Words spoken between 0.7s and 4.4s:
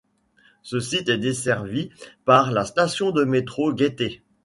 site est desservi par la station de métro Gaîté.